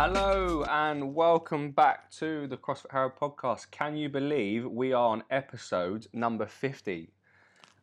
[0.00, 3.72] Hello and welcome back to the CrossFit Harrow podcast.
[3.72, 7.10] Can you believe we are on episode number 50?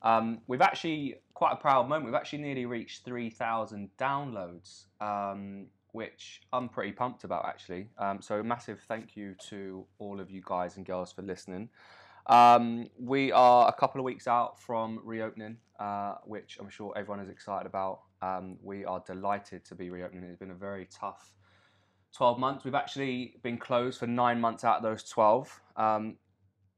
[0.02, 6.40] Um, we've actually, quite a proud moment, we've actually nearly reached 3,000 downloads, um, which
[6.54, 7.90] I'm pretty pumped about actually.
[7.98, 11.68] Um, so, a massive thank you to all of you guys and girls for listening.
[12.28, 17.20] Um, we are a couple of weeks out from reopening, uh, which I'm sure everyone
[17.20, 18.04] is excited about.
[18.22, 20.24] Um, we are delighted to be reopening.
[20.24, 21.34] It's been a very tough
[22.16, 22.64] 12 months.
[22.64, 26.16] We've actually been closed for nine months out of those 12, um,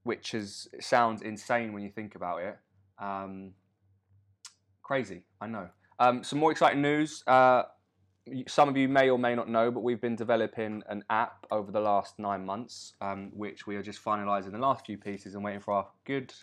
[0.04, 2.58] which is sounds insane when you think about it.
[3.00, 3.52] Um,
[4.82, 5.70] crazy, I know.
[6.00, 7.24] Um, some more exciting news.
[7.28, 7.64] Uh,
[8.48, 11.72] some of you may or may not know, but we've been developing an app over
[11.72, 15.44] the last nine months, um, which we are just finalising the last few pieces and
[15.44, 16.34] waiting for our good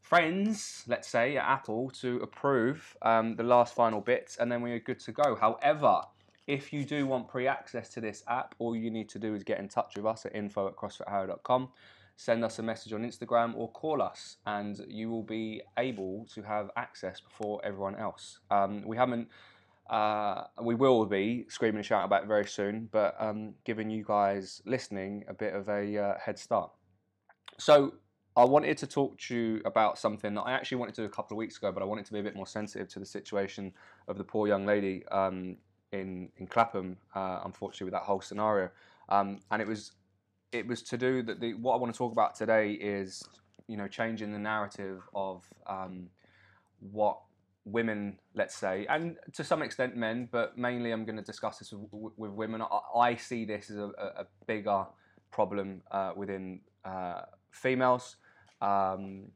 [0.00, 4.72] friends, let's say, at Apple to approve um, the last final bits, and then we
[4.72, 5.36] are good to go.
[5.36, 6.02] However,
[6.50, 9.60] if you do want pre-access to this app, all you need to do is get
[9.60, 11.68] in touch with us at info at crossfitharrow.com,
[12.16, 16.42] send us a message on Instagram or call us and you will be able to
[16.42, 18.40] have access before everyone else.
[18.50, 19.28] Um, we haven't
[19.88, 24.04] uh, we will be screaming and shouting about it very soon, but um, giving you
[24.04, 26.70] guys listening a bit of a uh, head start.
[27.58, 27.94] So,
[28.36, 31.10] I wanted to talk to you about something that I actually wanted to do a
[31.10, 33.04] couple of weeks ago, but I wanted to be a bit more sensitive to the
[33.04, 33.72] situation
[34.06, 35.56] of the poor young lady um,
[35.92, 38.70] in in Clapham, uh, unfortunately, with that whole scenario.
[39.08, 39.92] Um, and it was
[40.52, 41.40] it was to do that.
[41.40, 43.22] The, what I want to talk about today is
[43.66, 46.08] you know changing the narrative of um,
[46.78, 47.20] what
[47.64, 51.72] women, let's say, and to some extent men, but mainly I'm going to discuss this
[51.72, 52.62] with, with women.
[52.62, 54.86] I, I, see this as a, a bigger
[55.30, 58.16] problem uh, within uh, females.
[58.62, 59.30] Um,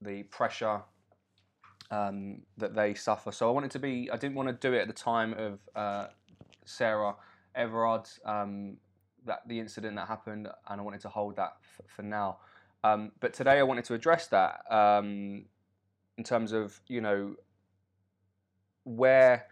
[0.00, 0.82] the pressure
[1.90, 3.32] um, that they suffer.
[3.32, 5.58] So I wanted to be, I didn't want to do it at the time of
[5.74, 6.06] uh,
[6.64, 7.14] Sarah
[7.54, 8.76] Everard, um,
[9.24, 11.54] that the incident that happened, and I wanted to hold that
[11.88, 12.38] for now.
[12.84, 15.46] Um, but today I wanted to address that um,
[16.18, 17.34] in terms of, you know,
[18.84, 19.46] where,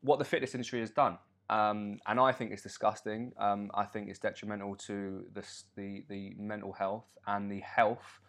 [0.00, 1.18] what the fitness industry has done.
[1.50, 3.32] Um, and I think it's disgusting.
[3.38, 5.44] Um, I think it's detrimental to the,
[5.76, 8.20] the, the mental health and the health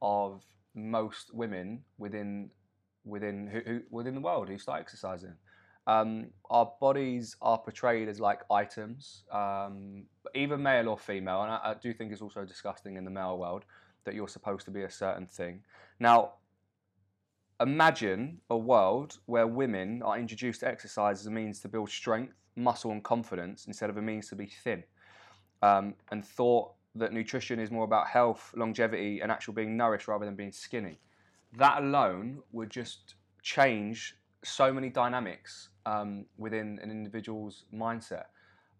[0.00, 2.50] of most women within
[3.06, 5.34] within who, who, within the world who start exercising.
[5.86, 10.02] Um, our bodies are portrayed as like items, um,
[10.34, 13.38] either male or female, and I, I, do think it's also disgusting in the male
[13.38, 13.64] world
[14.04, 15.62] that you're supposed to be a certain thing.
[16.00, 16.32] Now,
[17.60, 22.34] imagine a world where women are introduced to exercise as a means to build strength,
[22.56, 24.82] muscle, and confidence instead of a means to be thin,
[25.62, 30.24] um, and thought that nutrition is more about health, longevity, and actual being nourished rather
[30.24, 30.98] than being skinny
[31.56, 38.24] that alone would just change so many dynamics um, within an individual's mindset.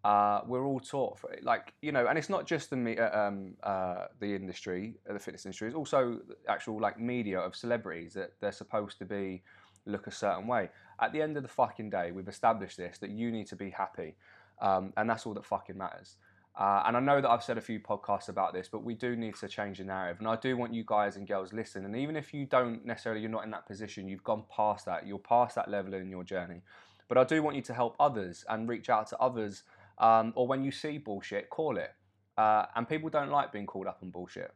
[0.03, 3.27] Uh, we're all taught for it, like you know, and it's not just the uh,
[3.27, 5.67] um, uh, the industry, uh, the fitness industry.
[5.67, 9.43] It's also actual like media of celebrities that they're supposed to be
[9.85, 10.69] look a certain way.
[11.01, 13.69] At the end of the fucking day, we've established this that you need to be
[13.69, 14.15] happy,
[14.61, 16.15] um, and that's all that fucking matters.
[16.57, 19.15] Uh, and I know that I've said a few podcasts about this, but we do
[19.15, 20.17] need to change the narrative.
[20.19, 21.85] And I do want you guys and girls listen.
[21.85, 25.05] And even if you don't necessarily, you're not in that position, you've gone past that,
[25.05, 26.61] you're past that level in your journey.
[27.07, 29.63] But I do want you to help others and reach out to others.
[29.99, 31.91] Um, or when you see bullshit, call it.
[32.37, 34.51] Uh, and people don't like being called up on bullshit.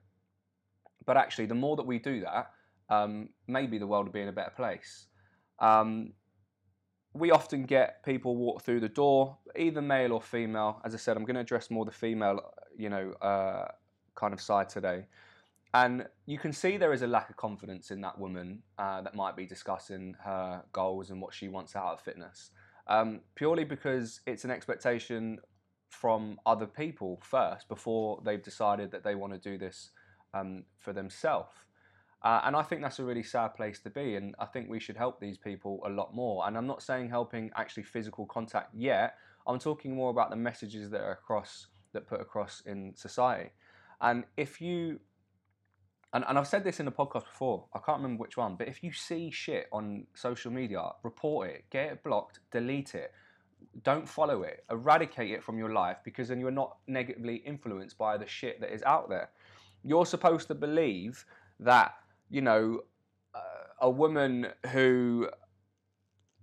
[1.06, 2.51] But actually, the more that we do that,
[2.90, 5.06] um, maybe the world will be in a better place.
[5.59, 6.13] Um,
[7.13, 10.81] we often get people walk through the door, either male or female.
[10.85, 12.39] As I said, I'm going to address more the female,
[12.77, 13.67] you know, uh,
[14.16, 15.05] kind of side today.
[15.73, 19.16] And you can see there is a lack of confidence in that woman uh, that
[19.16, 22.51] might be discussing her goals and what she wants out of fitness,
[22.88, 25.39] um, purely because it's an expectation
[25.89, 29.91] from other people first before they've decided that they want to do this
[30.33, 31.51] um, for themselves.
[32.23, 34.16] Uh, and I think that's a really sad place to be.
[34.16, 36.47] And I think we should help these people a lot more.
[36.47, 39.16] And I'm not saying helping actually physical contact yet.
[39.47, 43.49] I'm talking more about the messages that are across that put across in society.
[43.99, 44.99] And if you
[46.13, 48.67] and, and I've said this in a podcast before, I can't remember which one, but
[48.67, 53.13] if you see shit on social media, report it, get it blocked, delete it.
[53.84, 58.17] Don't follow it, eradicate it from your life because then you're not negatively influenced by
[58.17, 59.29] the shit that is out there.
[59.84, 61.23] You're supposed to believe
[61.61, 61.93] that
[62.31, 62.81] you know,
[63.35, 65.29] uh, a woman who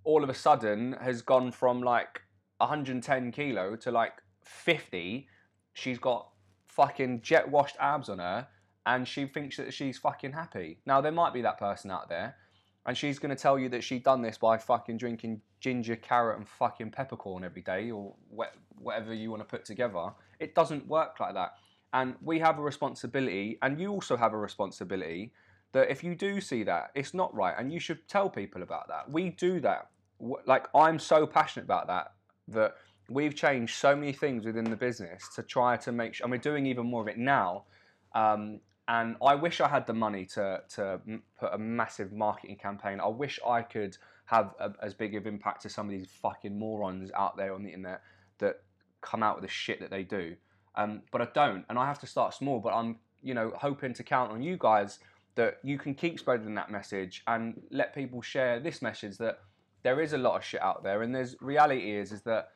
[0.05, 2.21] all of a sudden has gone from like
[2.59, 4.13] 110 kilo to like
[4.43, 5.27] 50.
[5.73, 6.29] She's got
[6.67, 8.47] fucking jet washed abs on her
[8.87, 10.79] and she thinks that she's fucking happy.
[10.87, 12.37] Now, there might be that person out there
[12.87, 16.39] and she's going to tell you that she done this by fucking drinking ginger, carrot,
[16.39, 18.15] and fucking peppercorn every day or
[18.79, 20.11] whatever you want to put together.
[20.39, 21.55] It doesn't work like that.
[21.93, 25.33] And we have a responsibility, and you also have a responsibility
[25.79, 28.89] that if you do see that, it's not right, and you should tell people about
[28.89, 29.09] that.
[29.09, 29.91] We do that.
[30.45, 32.15] Like, I'm so passionate about that
[32.49, 32.75] that
[33.09, 36.39] we've changed so many things within the business to try to make sure, and we're
[36.39, 37.65] doing even more of it now.
[38.13, 38.59] Um,
[38.89, 41.01] and I wish I had the money to to
[41.39, 42.99] put a massive marketing campaign.
[43.01, 46.59] I wish I could have a, as big of impact as some of these fucking
[46.59, 48.01] morons out there on the internet
[48.39, 48.63] that
[49.01, 50.35] come out with the shit that they do.
[50.75, 52.59] Um, but I don't, and I have to start small.
[52.59, 54.99] But I'm, you know, hoping to count on you guys
[55.35, 59.39] that you can keep spreading that message and let people share this message that
[59.83, 62.49] there is a lot of shit out there, and there's reality is is that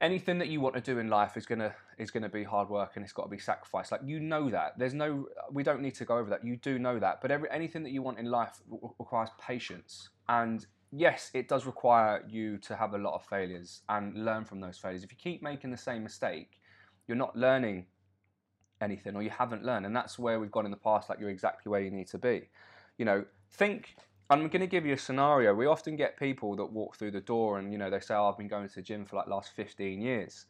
[0.00, 2.92] anything that you want to do in life is gonna is gonna be hard work
[2.94, 3.92] and it's got to be sacrificed.
[3.92, 4.78] Like you know that.
[4.78, 5.26] There's no.
[5.50, 6.44] We don't need to go over that.
[6.44, 7.20] You do know that.
[7.20, 8.60] But every anything that you want in life
[8.98, 10.10] requires patience.
[10.28, 14.60] And yes, it does require you to have a lot of failures and learn from
[14.60, 15.04] those failures.
[15.04, 16.58] If you keep making the same mistake,
[17.06, 17.86] you're not learning
[18.80, 19.86] anything or you haven't learned.
[19.86, 21.08] And that's where we've gone in the past.
[21.08, 22.48] Like you're exactly where you need to be.
[22.98, 23.96] You know, think
[24.30, 25.54] I'm going to give you a scenario.
[25.54, 28.28] We often get people that walk through the door and you know they say, oh,
[28.28, 30.46] "I've been going to the gym for like last 15 years,"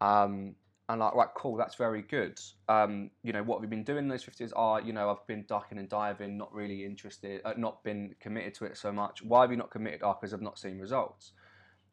[0.00, 0.56] um,
[0.88, 2.40] and like, right, cool, that's very good.
[2.68, 4.52] Um, you know, what we've you been doing those 50 years?
[4.54, 8.14] Are oh, you know, I've been ducking and diving, not really interested, uh, not been
[8.20, 9.22] committed to it so much.
[9.22, 10.00] Why have you not committed?
[10.02, 11.32] Oh, because I've not seen results.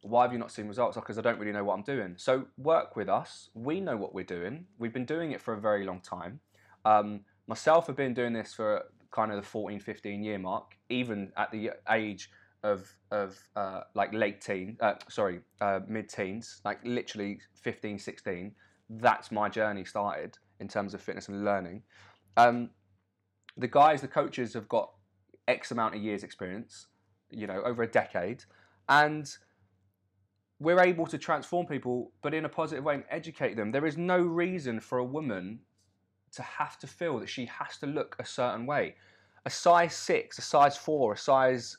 [0.01, 0.95] Why have you not seen results?
[0.95, 2.15] Because I don't really know what I'm doing.
[2.17, 3.49] So work with us.
[3.53, 4.65] We know what we're doing.
[4.77, 6.39] We've been doing it for a very long time.
[6.85, 11.31] Um, myself have been doing this for kind of the 14, 15 year mark, even
[11.35, 12.29] at the age
[12.63, 18.51] of of uh, like late teen, uh, sorry, uh, mid teens, like literally 15, 16.
[18.89, 21.83] That's my journey started in terms of fitness and learning.
[22.37, 22.71] Um,
[23.57, 24.91] the guys, the coaches have got
[25.47, 26.87] X amount of years experience,
[27.31, 28.43] you know, over a decade,
[28.87, 29.29] and
[30.59, 33.71] we're able to transform people, but in a positive way and educate them.
[33.71, 35.59] There is no reason for a woman
[36.33, 38.95] to have to feel that she has to look a certain way.
[39.45, 41.77] A size six, a size four, a size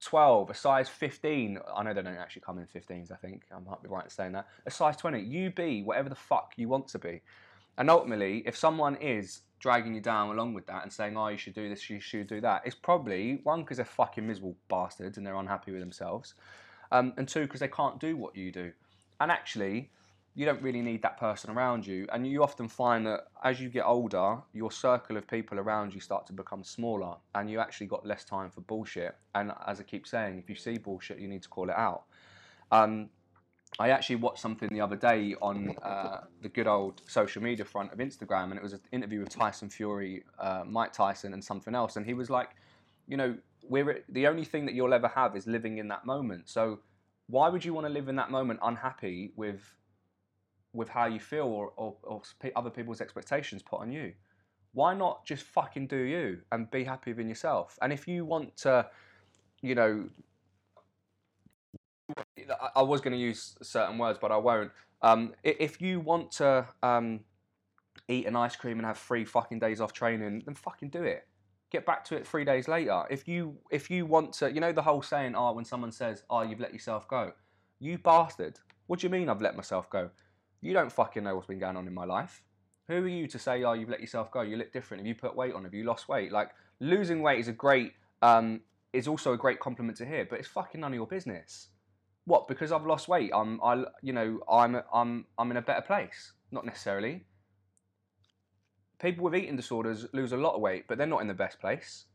[0.00, 1.58] 12, a size 15.
[1.74, 3.44] I know they don't actually come in 15s, I think.
[3.54, 4.46] I might be right in saying that.
[4.66, 5.20] A size 20.
[5.20, 7.22] You be whatever the fuck you want to be.
[7.78, 11.38] And ultimately, if someone is dragging you down along with that and saying, oh, you
[11.38, 15.16] should do this, you should do that, it's probably one, because they're fucking miserable bastards
[15.16, 16.34] and they're unhappy with themselves,
[16.92, 18.72] um, and two, because they can't do what you do.
[19.20, 19.90] And actually,
[20.34, 22.06] you don't really need that person around you.
[22.12, 26.00] And you often find that as you get older, your circle of people around you
[26.00, 29.14] start to become smaller and you actually got less time for bullshit.
[29.34, 32.04] And as I keep saying, if you see bullshit, you need to call it out.
[32.72, 33.10] Um,
[33.78, 37.92] I actually watched something the other day on uh, the good old social media front
[37.92, 41.74] of Instagram, and it was an interview with Tyson Fury, uh, Mike Tyson, and something
[41.74, 41.96] else.
[41.96, 42.50] And he was like,
[43.08, 43.36] you know,
[43.68, 46.48] we're the only thing that you'll ever have is living in that moment.
[46.48, 46.80] So
[47.26, 49.62] why would you want to live in that moment unhappy with
[50.74, 52.22] with how you feel or, or, or
[52.56, 54.12] other people's expectations put on you.
[54.72, 57.78] Why not just fucking do you and be happy within yourself?
[57.80, 58.86] And if you want to,
[59.62, 60.08] you know,
[62.74, 64.72] I was going to use certain words, but I won't.
[65.00, 67.20] Um, if you want to um,
[68.08, 71.26] eat an ice cream and have three fucking days off training, then fucking do it.
[71.74, 73.02] Get back to it three days later.
[73.10, 76.22] If you if you want to, you know the whole saying, oh, when someone says,
[76.30, 77.32] oh, you've let yourself go,
[77.80, 78.60] you bastard.
[78.86, 80.10] What do you mean I've let myself go?
[80.60, 82.44] You don't fucking know what's been going on in my life.
[82.86, 84.42] Who are you to say, oh, you've let yourself go?
[84.42, 85.00] You look different.
[85.00, 85.64] Have you put weight on?
[85.64, 86.30] Have you lost weight?
[86.30, 88.60] Like losing weight is a great, um,
[88.92, 91.70] is also a great compliment to hear, but it's fucking none of your business.
[92.24, 92.46] What?
[92.46, 96.34] Because I've lost weight, I'm, I, you know, I'm, I'm, I'm in a better place.
[96.52, 97.24] Not necessarily.
[99.04, 101.60] People with eating disorders lose a lot of weight, but they're not in the best
[101.60, 102.06] place.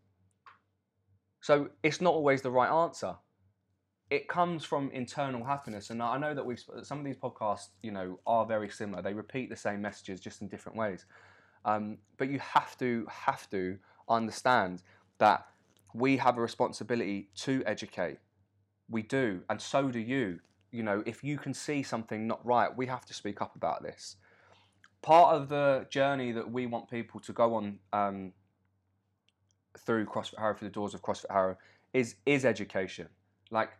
[1.39, 3.15] So it's not always the right answer.
[4.09, 7.91] It comes from internal happiness and i know that we've some of these podcasts you
[7.91, 9.03] know are very similar.
[9.03, 11.05] They repeat the same messages just in different ways.
[11.63, 13.77] Um, but you have to have to
[14.09, 14.81] understand
[15.19, 15.45] that
[15.93, 18.17] we have a responsibility to educate.
[18.89, 20.39] We do and so do you.
[20.71, 23.83] You know if you can see something not right we have to speak up about
[23.83, 24.15] this
[25.01, 28.33] part of the journey that we want people to go on um,
[29.77, 31.57] through CrossFit Harrow through the doors of CrossFit Harrow
[31.93, 33.07] is is education
[33.51, 33.71] like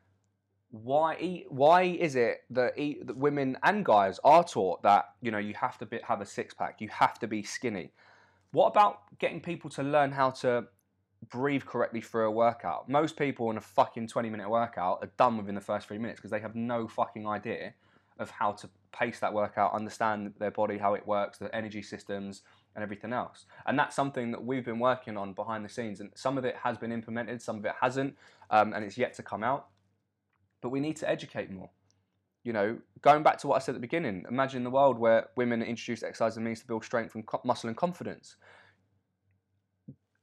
[0.71, 5.53] why why is it that, that women and guys are taught that you know you
[5.55, 7.91] have to be, have a six pack, you have to be skinny?
[8.51, 10.65] What about getting people to learn how to
[11.29, 12.87] breathe correctly through a workout?
[12.87, 16.19] Most people in a fucking 20 minute workout are done within the first three minutes
[16.19, 17.73] because they have no fucking idea
[18.19, 22.43] of how to pace that workout, understand their body, how it works, the energy systems,
[22.75, 23.45] and everything else.
[23.65, 25.99] And that's something that we've been working on behind the scenes.
[25.99, 28.15] And some of it has been implemented, some of it hasn't,
[28.49, 29.67] um, and it's yet to come out
[30.61, 31.69] but we need to educate more.
[32.43, 35.27] you know, going back to what I said at the beginning, imagine the world where
[35.35, 38.37] women introduce exercise as a means to build strength and co- muscle and confidence.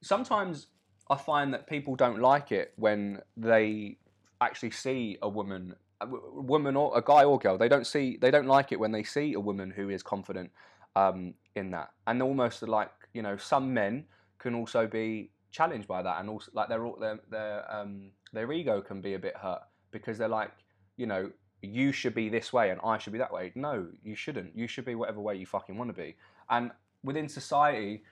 [0.03, 0.69] Sometimes
[1.11, 3.99] I find that people don't like it when they
[4.41, 7.59] actually see a woman, a woman or a guy or girl.
[7.59, 10.51] They don't see, they don't like it when they see a woman who is confident
[10.95, 14.05] um, in that, and almost like you know, some men
[14.39, 18.81] can also be challenged by that, and also like their their their um, their ego
[18.81, 20.53] can be a bit hurt because they're like,
[20.97, 21.31] you know,
[21.63, 23.53] you should be this way and I should be that way.
[23.55, 24.57] No, you shouldn't.
[24.57, 26.17] You should be whatever way you fucking want to be.
[26.51, 26.71] And
[27.03, 28.03] within society,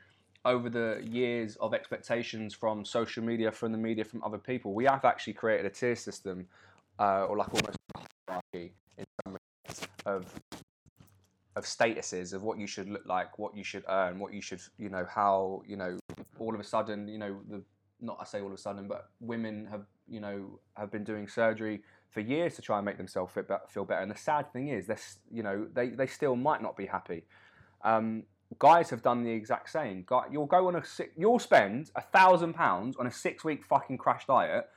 [0.45, 4.85] over the years of expectations from social media, from the media, from other people, we
[4.85, 6.47] have actually created a tier system,
[6.99, 7.79] uh, or like almost
[8.29, 9.37] hierarchy in some
[10.07, 10.27] of
[11.57, 14.61] of statuses of what you should look like, what you should earn, what you should,
[14.77, 15.97] you know, how, you know,
[16.41, 17.63] all of a sudden, you know, the
[18.01, 21.29] not I say all of a sudden, but women have, you know, have been doing
[21.29, 24.03] surgery for years to try and make themselves fit, feel better.
[24.03, 24.97] And the sad thing is, they
[25.31, 27.25] you know, they, they still might not be happy.
[27.83, 28.25] Um,
[28.59, 30.05] guys have done the exact same.
[30.31, 30.83] You'll go on a
[31.17, 34.69] you'll spend a thousand pounds on a six week fucking crash diet.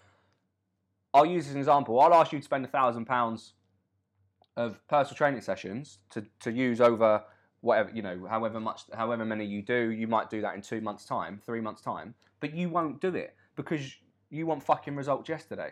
[1.14, 2.00] I'll use as an example.
[2.00, 3.54] I'll ask you to spend a thousand pounds
[4.56, 7.24] of personal training sessions to, to use over
[7.62, 9.92] whatever you know, however much, however many you do.
[9.92, 13.16] You might do that in two months' time, three months' time, but you won't do
[13.16, 13.96] it because
[14.30, 15.72] you want fucking results yesterday.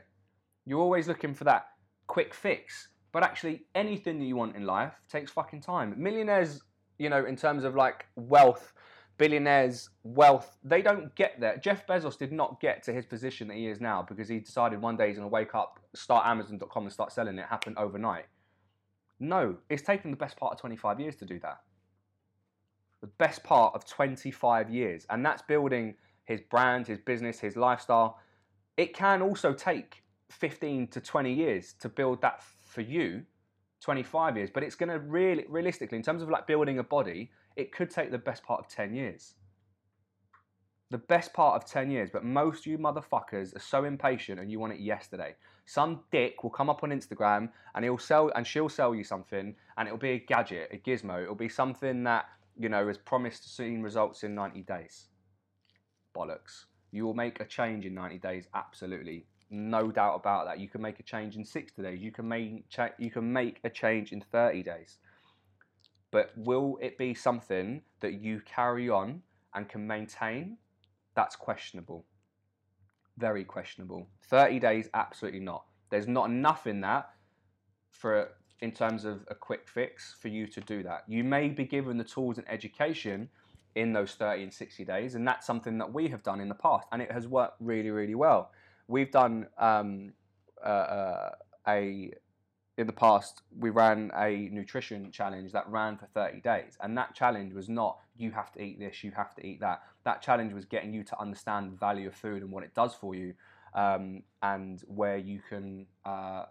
[0.65, 1.67] You're always looking for that
[2.07, 2.89] quick fix.
[3.11, 5.93] But actually, anything that you want in life takes fucking time.
[5.97, 6.61] Millionaires,
[6.97, 8.73] you know, in terms of like wealth,
[9.17, 11.57] billionaires' wealth, they don't get there.
[11.57, 14.81] Jeff Bezos did not get to his position that he is now because he decided
[14.81, 17.45] one day he's going to wake up, start Amazon.com and start selling it.
[17.49, 18.25] Happened overnight.
[19.19, 21.61] No, it's taken the best part of 25 years to do that.
[23.01, 25.05] The best part of 25 years.
[25.09, 25.95] And that's building
[26.25, 28.19] his brand, his business, his lifestyle.
[28.77, 33.23] It can also take 15 to 20 years to build that for you
[33.85, 37.29] 25 years but it's going to really realistically in terms of like building a body
[37.55, 39.35] it could take the best part of 10 years.
[40.89, 44.59] The best part of 10 years but most you motherfuckers are so impatient and you
[44.59, 45.35] want it yesterday.
[45.67, 49.55] Some dick will come up on instagram and he'll sell and she'll sell you something
[49.77, 51.21] and it'll be a gadget a gizmo.
[51.21, 52.25] It'll be something that
[52.57, 55.09] you know has promised to seeing results in 90 days.
[56.17, 56.65] Bollocks.
[56.91, 60.59] You will make a change in 90 days absolutely no doubt about that.
[60.59, 62.01] You can make a change in 60 days.
[62.01, 62.65] You can make
[62.97, 64.97] you can make a change in 30 days.
[66.11, 69.21] But will it be something that you carry on
[69.53, 70.57] and can maintain?
[71.15, 72.05] That's questionable.
[73.17, 74.07] Very questionable.
[74.29, 75.65] 30 days absolutely not.
[75.89, 77.09] There's not enough in that
[77.91, 78.29] for
[78.61, 81.03] in terms of a quick fix for you to do that.
[81.07, 83.29] You may be given the tools and education
[83.75, 86.55] in those 30 and 60 days and that's something that we have done in the
[86.55, 88.51] past and it has worked really really well
[88.87, 90.13] we've done um,
[90.63, 91.29] uh, uh,
[91.67, 92.11] a
[92.77, 96.77] in the past we ran a nutrition challenge that ran for 30 days.
[96.81, 99.81] And that challenge was not you have to eat this you have to eat that.
[100.03, 102.93] That challenge was getting you to understand the value of food and what it does
[102.93, 103.33] for you
[103.73, 106.45] um, and where you can uh,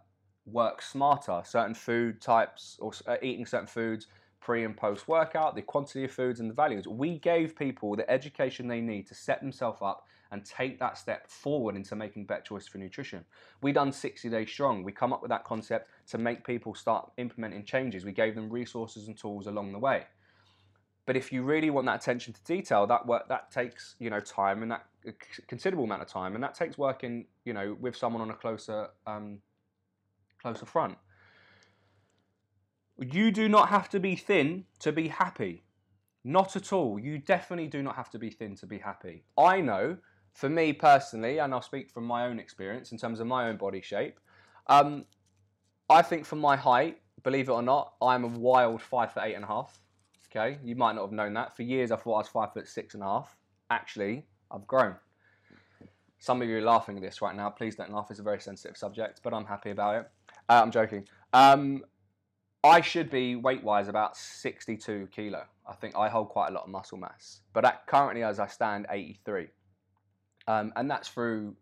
[0.47, 1.43] work smarter.
[1.45, 4.07] Certain food types or uh, eating certain foods
[4.45, 8.09] pre and post workout the quantity of foods and the values we gave people the
[8.11, 12.43] education they need to set themselves up and take that step forward into making better
[12.43, 13.25] choices for nutrition.
[13.63, 14.83] We done 60 days strong.
[14.83, 18.05] We come up with that concept to make people start implementing changes.
[18.05, 20.07] We gave them resources and tools along the way.
[21.07, 24.21] But if you really want that attention to detail, that work that takes you know
[24.21, 24.87] time and that
[25.47, 28.89] considerable amount of time, and that takes working you know with someone on a closer
[29.07, 29.39] um,
[30.41, 30.97] closer front.
[32.99, 35.65] You do not have to be thin to be happy.
[36.23, 36.99] Not at all.
[36.99, 39.25] You definitely do not have to be thin to be happy.
[39.37, 39.99] I know
[40.33, 43.57] for me personally, and I'll speak from my own experience in terms of my own
[43.57, 44.19] body shape,
[44.69, 45.05] um,
[45.89, 49.35] I think for my height, believe it or not, I'm a wild five foot eight
[49.35, 49.81] and a half.
[50.31, 51.55] Okay, you might not have known that.
[51.55, 53.37] For years, I thought I was five foot six and a half.
[53.71, 54.97] Actually, I've grown.
[56.19, 57.51] Some of you are laughing at this right now.
[57.51, 58.07] Please don't laugh.
[58.11, 60.11] It's a very sensitive subject, but I'm happy about it.
[60.49, 61.07] Uh, I'm joking.
[61.33, 61.85] Um,
[62.65, 65.45] I should be weight wise about 62 kilo.
[65.69, 68.47] I think I hold quite a lot of muscle mass, but at, currently, as I
[68.47, 69.49] stand, 83.
[70.49, 71.57] Um, and that's through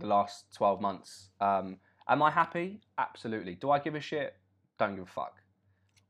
[0.00, 1.28] the last 12 months.
[1.40, 1.76] Um,
[2.08, 2.80] am I happy?
[2.98, 3.54] Absolutely.
[3.54, 4.34] Do I give a shit?
[4.80, 5.36] Don't give a fuck.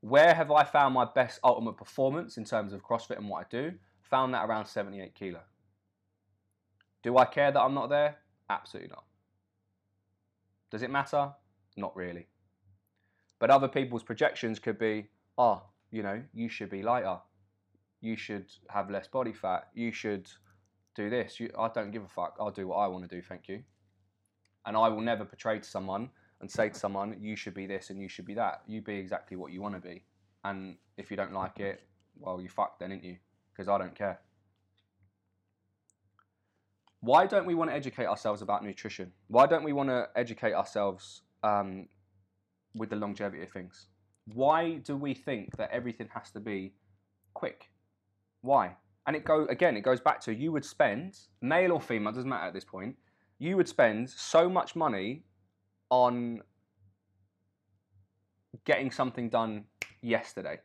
[0.00, 3.46] Where have I found my best ultimate performance in terms of CrossFit and what I
[3.50, 3.72] do?
[4.00, 5.40] Found that around 78 kilo.
[7.02, 8.16] Do I care that I'm not there?
[8.48, 9.04] Absolutely not.
[10.70, 11.32] Does it matter?
[11.76, 12.28] Not really.
[13.42, 17.18] But other people's projections could be, oh, you know, you should be lighter.
[18.00, 19.66] You should have less body fat.
[19.74, 20.30] You should
[20.94, 21.40] do this.
[21.40, 22.36] You, I don't give a fuck.
[22.38, 23.20] I'll do what I want to do.
[23.20, 23.64] Thank you.
[24.64, 27.90] And I will never portray to someone and say to someone, you should be this
[27.90, 28.62] and you should be that.
[28.68, 30.04] You be exactly what you want to be.
[30.44, 31.80] And if you don't like it,
[32.20, 33.16] well, you fucked then, ain't you?
[33.52, 34.20] Because I don't care.
[37.00, 39.10] Why don't we want to educate ourselves about nutrition?
[39.26, 41.88] Why don't we want to educate ourselves um,
[42.74, 43.86] with the longevity of things?
[44.32, 46.74] Why do we think that everything has to be
[47.34, 47.70] quick?
[48.42, 48.76] Why?
[49.06, 49.76] And it go again.
[49.76, 52.96] It goes back to you would spend male or female doesn't matter at this point.
[53.38, 55.24] You would spend so much money
[55.90, 56.42] on
[58.64, 59.64] getting something done
[60.00, 60.60] yesterday.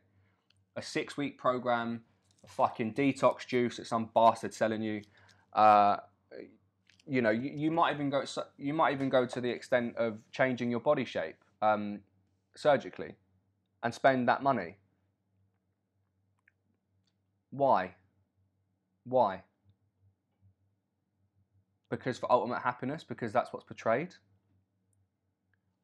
[0.76, 2.02] A six week program,
[2.44, 5.02] a fucking detox juice that some bastard selling you.
[5.52, 5.96] Uh,
[7.06, 8.24] you know, you, you might even go.
[8.56, 12.00] You might even go to the extent of changing your body shape um,
[12.56, 13.14] surgically,
[13.82, 14.76] and spend that money.
[17.50, 17.94] Why?
[19.04, 19.42] Why?
[21.90, 24.14] Because for ultimate happiness, because that's what's portrayed.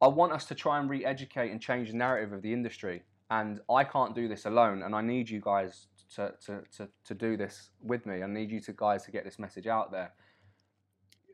[0.02, 3.02] I want us to try and re educate and change the narrative of the industry.
[3.31, 4.83] And I can't do this alone.
[4.83, 8.23] And I need you guys to, to, to, to do this with me.
[8.23, 10.12] I need you to guys to get this message out there.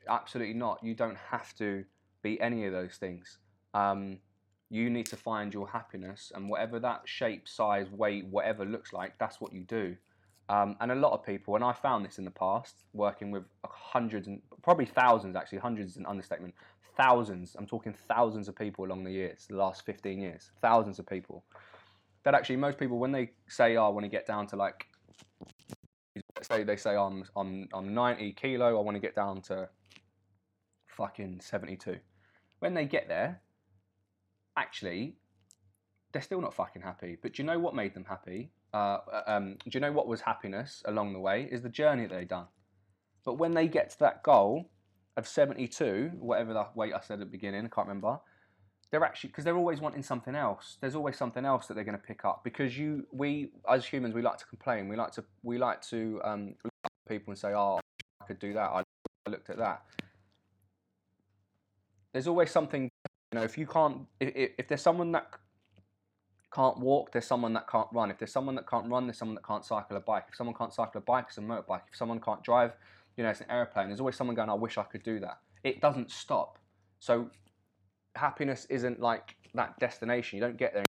[0.09, 0.79] Absolutely not.
[0.85, 1.85] You don't have to
[2.23, 3.39] be any of those things.
[3.75, 4.21] Um,
[4.71, 9.19] you need to find your happiness, and whatever that shape, size, weight, whatever looks like,
[9.19, 9.97] that's what you do.
[10.49, 13.45] Um, and a lot of people, and I found this in the past, working with
[13.65, 16.55] hundreds and probably thousands, actually, hundreds is an understatement,
[16.97, 21.07] thousands, I'm talking thousands of people along the years, the last 15 years, thousands of
[21.07, 21.45] people.
[22.25, 24.87] That actually, most people, when they say, oh, I want to get down to like,
[26.43, 29.69] say they say, I'm, I'm, I'm 90 kilo, I want to get down to
[30.89, 31.97] fucking 72.
[32.59, 33.41] When they get there,
[34.57, 35.16] actually,
[36.12, 37.16] they're still not fucking happy.
[37.21, 38.50] But do you know what made them happy?
[38.73, 41.49] Uh, uh um, do you know what was happiness along the way?
[41.50, 42.47] Is the journey that they've done.
[43.25, 44.71] But when they get to that goal,
[45.16, 48.19] of 72, whatever the weight I said at the beginning, I can't remember.
[48.90, 50.76] They're actually because they're always wanting something else.
[50.80, 54.15] There's always something else that they're going to pick up because you, we as humans,
[54.15, 54.89] we like to complain.
[54.89, 57.78] We like to, we like to um, look at people and say, "Oh,
[58.21, 58.69] I could do that.
[58.69, 58.82] I
[59.28, 59.82] looked at that."
[62.13, 62.90] There's always something.
[63.32, 65.26] You know, if you can't, if, if there's someone that
[66.52, 68.10] can't walk, there's someone that can't run.
[68.10, 70.25] If there's someone that can't run, there's someone that can't cycle a bike.
[70.28, 71.82] If someone can't cycle a bike, it's a motorbike.
[71.90, 72.73] If someone can't drive,
[73.16, 73.88] you know, it's an airplane.
[73.88, 75.38] There's always someone going, I wish I could do that.
[75.62, 76.58] It doesn't stop.
[76.99, 77.30] So
[78.16, 80.38] happiness isn't like that destination.
[80.38, 80.84] You don't get there.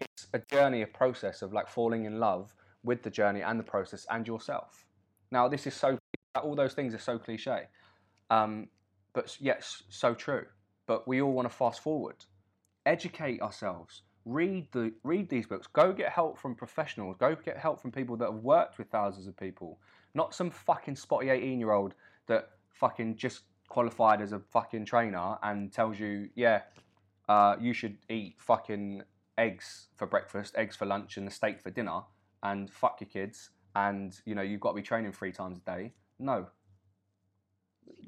[0.00, 3.64] It's a journey, a process of like falling in love with the journey and the
[3.64, 4.86] process and yourself.
[5.30, 5.98] Now, this is so,
[6.42, 7.64] all those things are so cliche,
[8.30, 8.68] um,
[9.12, 10.46] but yes, so true.
[10.86, 12.16] But we all want to fast forward,
[12.86, 15.66] educate ourselves, read the read these books.
[15.66, 17.16] Go get help from professionals.
[17.18, 19.78] Go get help from people that have worked with thousands of people.
[20.14, 21.94] Not some fucking spotty 18 year old
[22.26, 26.62] that fucking just qualified as a fucking trainer and tells you, yeah,
[27.28, 29.02] uh, you should eat fucking
[29.38, 32.00] eggs for breakfast, eggs for lunch, and a steak for dinner,
[32.42, 35.60] and fuck your kids, and you know you've got to be training three times a
[35.60, 35.92] day.
[36.18, 36.48] No.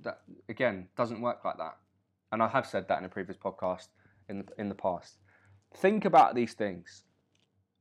[0.02, 1.76] That again doesn't work like that,
[2.32, 3.88] and I have said that in a previous podcast
[4.28, 5.18] in the in the past.
[5.74, 7.04] Think about these things.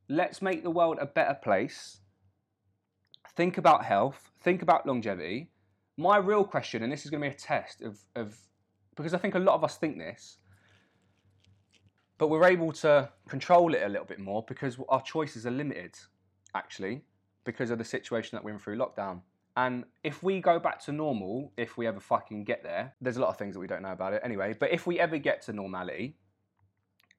[0.07, 1.99] Let's make the world a better place.
[3.35, 4.31] Think about health.
[4.41, 5.49] Think about longevity.
[5.97, 8.37] My real question, and this is going to be a test of, of
[8.95, 10.37] because I think a lot of us think this,
[12.17, 15.97] but we're able to control it a little bit more because our choices are limited,
[16.55, 17.01] actually,
[17.45, 19.21] because of the situation that we're in through lockdown.
[19.57, 23.21] And if we go back to normal, if we ever fucking get there, there's a
[23.21, 25.41] lot of things that we don't know about it anyway, but if we ever get
[25.43, 26.15] to normality,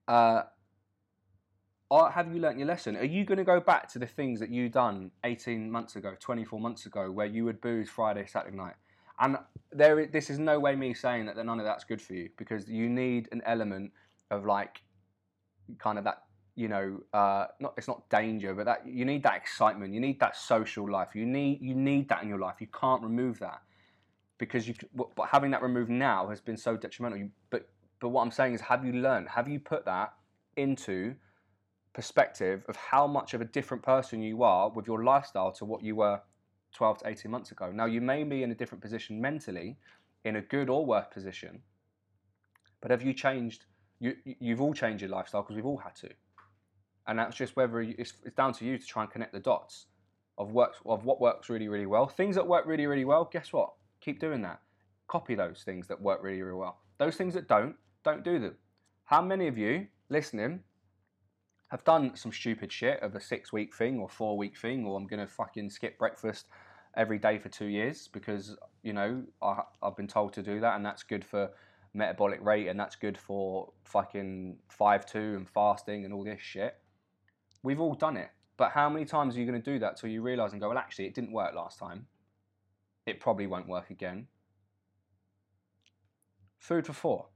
[0.07, 0.43] uh,
[1.91, 2.95] are, have you learnt your lesson?
[2.97, 6.15] Are you going to go back to the things that you done 18 months ago,
[6.19, 8.73] 24 months ago, where you would booze Friday, Saturday night?
[9.19, 9.37] And
[9.71, 12.67] there, this is no way me saying that none of that's good for you because
[12.67, 13.91] you need an element
[14.31, 14.81] of like,
[15.77, 16.23] kind of that,
[16.55, 19.93] you know, uh, not it's not danger, but that you need that excitement.
[19.93, 21.09] You need that social life.
[21.13, 22.55] You need you need that in your life.
[22.59, 23.61] You can't remove that
[24.37, 24.75] because you.
[24.95, 27.19] But having that removed now has been so detrimental.
[27.19, 27.67] You, but
[27.99, 29.29] but what I'm saying is, have you learned?
[29.29, 30.13] Have you put that
[30.55, 31.15] into
[31.93, 35.83] perspective of how much of a different person you are with your lifestyle to what
[35.83, 36.19] you were
[36.73, 37.71] 12 to 18 months ago.
[37.71, 39.77] Now, you may be in a different position mentally,
[40.25, 41.61] in a good or worse position,
[42.81, 43.65] but have you changed?
[43.99, 46.09] You, you've all changed your lifestyle because we've all had to.
[47.07, 49.39] And that's just whether you, it's, it's down to you to try and connect the
[49.39, 49.87] dots
[50.37, 52.07] of, works, of what works really, really well.
[52.07, 53.73] Things that work really, really well, guess what?
[54.01, 54.61] Keep doing that.
[55.07, 56.79] Copy those things that work really, really well.
[56.97, 58.55] Those things that don't, don't do them.
[59.05, 60.61] How many of you listening
[61.73, 64.95] have done some stupid shit of a six week thing or four week thing, or
[64.95, 66.45] I'm gonna fucking skip breakfast
[66.95, 70.75] every day for two years because you know I, have been told to do that
[70.75, 71.49] and that's good for
[71.95, 76.75] metabolic rate and that's good for fucking 5-2 and fasting and all this shit.
[77.63, 78.29] We've all done it.
[78.57, 80.69] But how many times are you going to do that till you realise and go,
[80.69, 82.05] well, actually, it didn't work last time.
[83.07, 84.27] It probably won't work again.
[86.59, 87.29] Food for thought.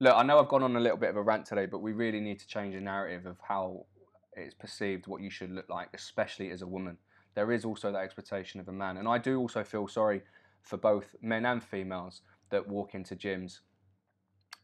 [0.00, 1.92] Look, I know I've gone on a little bit of a rant today, but we
[1.92, 3.86] really need to change the narrative of how
[4.36, 6.98] it's perceived what you should look like, especially as a woman.
[7.34, 8.96] There is also that expectation of a man.
[8.96, 10.22] And I do also feel sorry
[10.62, 13.60] for both men and females that walk into gyms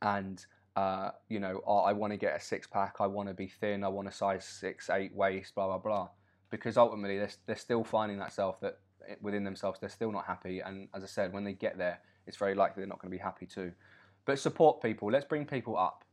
[0.03, 0.45] and
[0.77, 3.47] uh, you know, oh, I want to get a six pack, I want to be
[3.47, 6.09] thin, I want a size six, eight waist, blah blah blah.
[6.51, 10.27] Because ultimately, they're, they're still finding that self that eh, within themselves they're still not
[10.27, 10.61] happy.
[10.61, 13.17] And as I said, when they get there, it's very likely they're not going to
[13.17, 13.73] be happy too.
[14.25, 15.11] But support people.
[15.11, 16.05] Let's bring people up.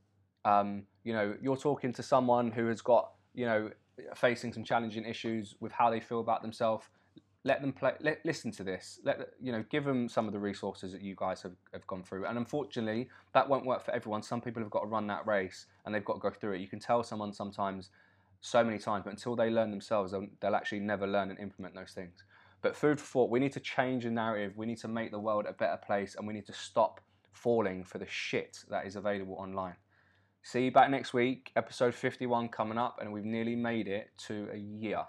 [0.46, 3.72] Um, you know, you're talking to someone who has got you know
[4.16, 6.88] facing some challenging issues with how they feel about themselves
[7.44, 10.40] let them play let, listen to this let you know give them some of the
[10.40, 12.26] resources that you guys have, have gone through.
[12.26, 14.22] And unfortunately that won't work for everyone.
[14.22, 16.62] Some people have got to run that race and they've got to go through it.
[16.62, 17.90] You can tell someone sometimes
[18.42, 21.74] so many times but until they learn themselves they'll, they'll actually never learn and implement
[21.74, 22.24] those things.
[22.62, 24.54] But food for thought we need to change the narrative.
[24.56, 27.02] We need to make the world a better place and we need to stop
[27.34, 29.76] falling for the shit that is available online.
[30.44, 31.52] See you back next week.
[31.56, 35.06] Episode 51 coming up and we've nearly made it to a year